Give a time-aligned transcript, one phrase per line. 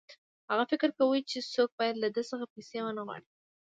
[0.49, 3.27] هغه فکر کاوه چې څوک باید له ده څخه پیسې ونه غواړي